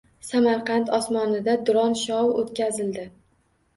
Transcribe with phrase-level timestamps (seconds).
[0.27, 3.05] Samarqand osmonida dron-shou o‘tkazildi